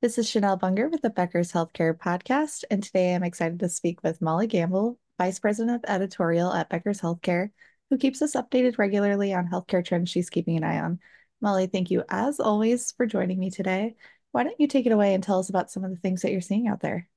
[0.00, 4.00] This is Chanel Bunger with the Becker's Healthcare Podcast, and today I'm excited to speak
[4.04, 7.50] with Molly Gamble, Vice President of Editorial at Becker's Healthcare,
[7.90, 11.00] who keeps us updated regularly on healthcare trends she's keeping an eye on.
[11.40, 13.96] Molly, thank you as always for joining me today.
[14.30, 16.30] Why don't you take it away and tell us about some of the things that
[16.30, 17.08] you're seeing out there?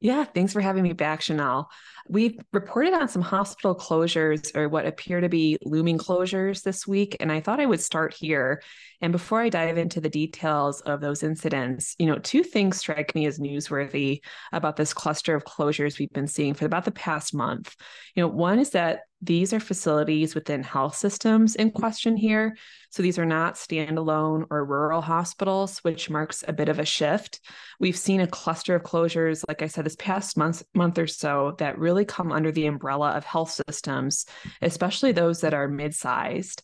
[0.00, 1.70] Yeah, thanks for having me back, Chanel.
[2.10, 7.16] We've reported on some hospital closures or what appear to be looming closures this week,
[7.20, 8.62] and I thought I would start here.
[9.00, 13.14] And before I dive into the details of those incidents, you know, two things strike
[13.14, 14.20] me as newsworthy
[14.52, 17.74] about this cluster of closures we've been seeing for about the past month.
[18.14, 22.56] You know, one is that these are facilities within health systems in question here.
[22.90, 27.40] So these are not standalone or rural hospitals, which marks a bit of a shift.
[27.80, 31.54] We've seen a cluster of closures, like I said, this past month, month or so,
[31.58, 34.26] that really come under the umbrella of health systems,
[34.60, 36.62] especially those that are mid sized.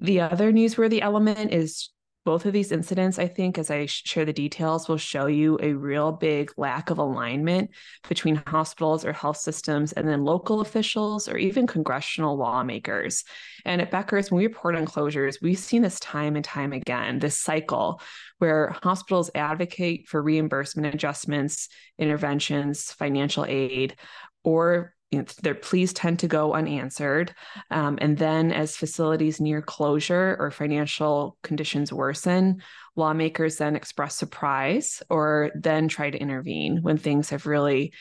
[0.00, 1.90] The other newsworthy element is
[2.26, 5.74] both of these incidents, I think, as I share the details, will show you a
[5.74, 7.70] real big lack of alignment
[8.08, 13.22] between hospitals or health systems and then local officials or even congressional lawmakers.
[13.64, 17.20] And at Becker's, when we report on closures, we've seen this time and time again
[17.20, 18.02] this cycle
[18.38, 23.94] where hospitals advocate for reimbursement adjustments, interventions, financial aid,
[24.42, 27.34] or you know, their pleas tend to go unanswered.
[27.70, 32.62] Um, and then, as facilities near closure or financial conditions worsen,
[32.96, 37.92] lawmakers then express surprise or then try to intervene when things have really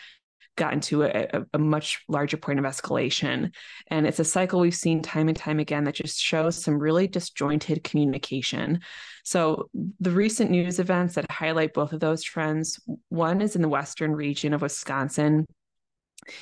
[0.58, 3.54] gotten to a, a, much larger point of escalation.
[3.88, 7.08] And it's a cycle we've seen time and time again that just shows some really
[7.08, 8.80] disjointed communication.
[9.24, 13.70] So, the recent news events that highlight both of those trends one is in the
[13.70, 15.46] Western region of Wisconsin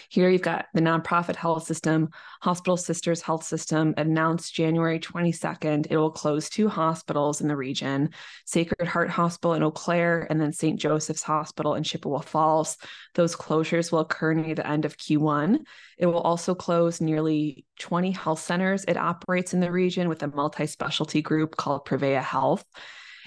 [0.09, 2.09] here you've got the nonprofit health system,
[2.41, 8.09] Hospital Sisters Health System announced January 22nd it will close two hospitals in the region
[8.45, 10.79] Sacred Heart Hospital in Eau Claire and then St.
[10.79, 12.77] Joseph's Hospital in Chippewa Falls.
[13.15, 15.59] Those closures will occur near the end of Q1.
[15.97, 20.27] It will also close nearly 20 health centers it operates in the region with a
[20.27, 22.65] multi specialty group called Prevea Health.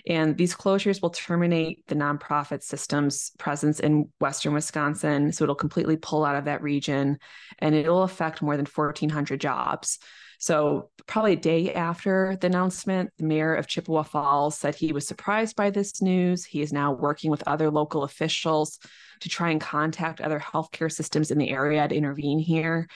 [0.07, 5.33] And these closures will terminate the nonprofit system's presence in Western Wisconsin.
[5.33, 7.19] So it'll completely pull out of that region
[7.59, 9.99] and it'll affect more than 1,400 jobs.
[10.39, 15.09] So, probably a day after the announcement, the mayor of Chippewa Falls said he was
[15.09, 16.45] surprised by this news.
[16.45, 18.79] He is now working with other local officials
[19.21, 22.87] to try and contact other healthcare systems in the area to intervene here.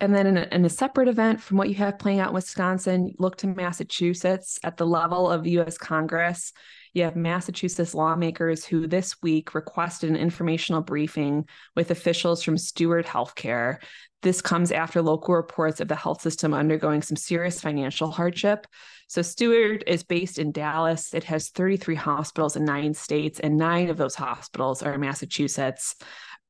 [0.00, 2.34] And then in a, in a, separate event from what you have playing out in
[2.34, 6.52] Wisconsin, look to Massachusetts at the level of US Congress.
[6.94, 11.46] You have Massachusetts lawmakers who this week requested an informational briefing
[11.76, 13.78] with officials from Steward Healthcare.
[14.22, 18.66] This comes after local reports of the health system undergoing some serious financial hardship.
[19.06, 21.12] So, Steward is based in Dallas.
[21.12, 25.94] It has 33 hospitals in nine states, and nine of those hospitals are in Massachusetts.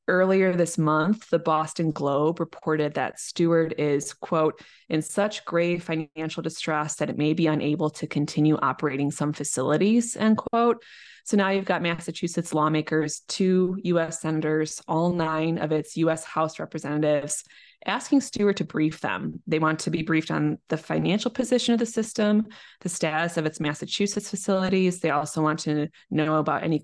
[0.06, 4.60] Earlier this month, the Boston Globe reported that Steward is, quote,
[4.91, 10.15] in such grave financial distress that it may be unable to continue operating some facilities,
[10.15, 10.82] end quote.
[11.25, 16.59] So now you've got Massachusetts lawmakers, two US senators, all nine of its US House
[16.59, 17.42] representatives
[17.86, 19.42] asking Steward to brief them.
[19.47, 22.47] They want to be briefed on the financial position of the system,
[22.81, 25.00] the status of its Massachusetts facilities.
[25.00, 26.82] They also want to know about any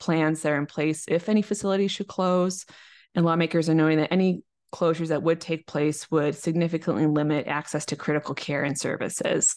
[0.00, 2.66] plans that are in place if any facilities should close.
[3.14, 7.86] And lawmakers are knowing that any closures that would take place would significantly limit access
[7.86, 9.54] to critical care and services.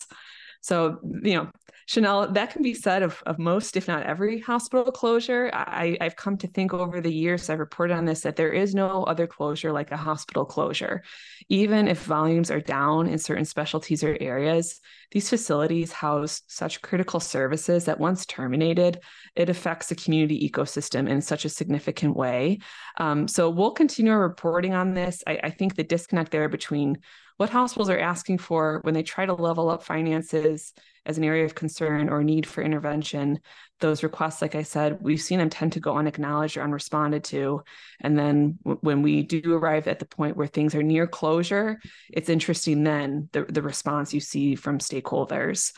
[0.63, 1.51] So, you know,
[1.87, 5.51] Chanel, that can be said of, of most, if not every hospital closure.
[5.53, 8.73] I, I've come to think over the years I've reported on this that there is
[8.73, 11.03] no other closure like a hospital closure.
[11.49, 14.79] Even if volumes are down in certain specialties or areas,
[15.11, 19.01] these facilities house such critical services that once terminated,
[19.35, 22.59] it affects the community ecosystem in such a significant way.
[22.97, 25.21] Um, so we'll continue reporting on this.
[25.27, 26.99] I, I think the disconnect there between
[27.37, 30.73] what hospitals are asking for when they try to level up finances
[31.05, 33.39] as an area of concern or need for intervention.
[33.79, 37.63] Those requests, like I said, we've seen them tend to go unacknowledged or unresponded to.
[37.99, 41.79] And then w- when we do arrive at the point where things are near closure,
[42.11, 45.73] it's interesting then the, the response you see from stakeholders.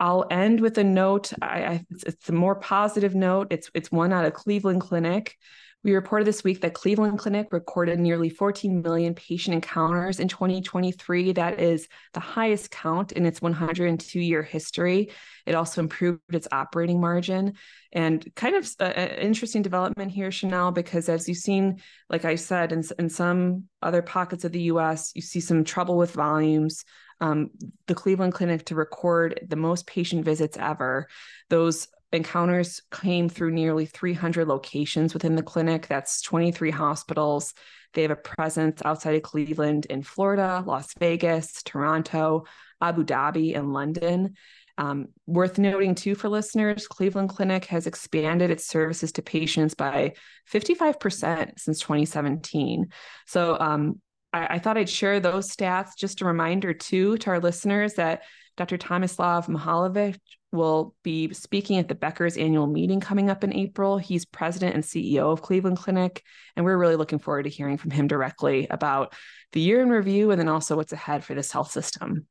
[0.00, 1.32] I'll end with a note.
[1.40, 3.48] I, I, it's, it's a more positive note.
[3.50, 5.36] It's it's one out of Cleveland Clinic.
[5.84, 11.32] We reported this week that Cleveland Clinic recorded nearly 14 million patient encounters in 2023.
[11.32, 15.10] That is the highest count in its 102 year history.
[15.44, 17.52] It also improved its operating margin.
[17.92, 22.72] And kind of an interesting development here, Chanel, because as you've seen, like I said,
[22.72, 26.86] in, in some other pockets of the US, you see some trouble with volumes.
[27.20, 27.50] Um,
[27.86, 31.08] the Cleveland Clinic to record the most patient visits ever.
[31.50, 35.86] Those encounters came through nearly 300 locations within the clinic.
[35.86, 37.54] That's 23 hospitals.
[37.92, 42.44] They have a presence outside of Cleveland in Florida, Las Vegas, Toronto,
[42.80, 44.34] Abu Dhabi, and London.
[44.76, 50.14] Um, worth noting too for listeners, Cleveland Clinic has expanded its services to patients by
[50.52, 52.88] 55% since 2017.
[53.26, 54.00] So um,
[54.32, 55.90] I, thought I'd share those stats.
[55.96, 58.22] Just a reminder too to our listeners that
[58.56, 58.78] Dr.
[58.78, 60.18] Tomislav Mihaljevic
[60.54, 63.98] will be speaking at the Becker's annual meeting coming up in April.
[63.98, 66.22] He's president and CEO of Cleveland Clinic,
[66.56, 69.14] and we're really looking forward to hearing from him directly about
[69.52, 72.26] the year in review and then also what's ahead for this health system.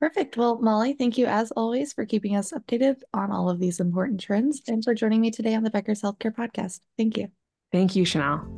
[0.00, 0.36] Perfect.
[0.36, 4.20] Well, Molly, thank you as always for keeping us updated on all of these important
[4.20, 6.80] trends and for joining me today on the Becker's Healthcare Podcast.
[6.96, 7.28] Thank you.
[7.72, 8.57] Thank you, Chanel.